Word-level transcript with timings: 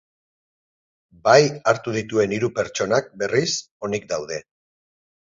Bahi 1.27 1.51
hartu 1.71 1.93
dituen 1.97 2.33
hiru 2.37 2.49
pertsonak, 2.55 3.11
berriz, 3.25 3.45
onik 3.89 4.09
daude. 4.15 4.41